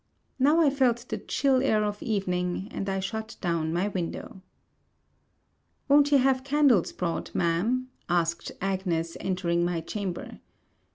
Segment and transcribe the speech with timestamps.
[0.39, 4.41] Now I felt the chill air of evening, and I shut down my window.
[5.87, 10.39] 'Won't you have candles brought, Ma'am?' asked Agnes, entering my chamber.